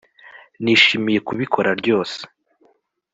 nishimiye 0.63 1.19
kubikora 1.27 1.69
ryose 1.79 2.21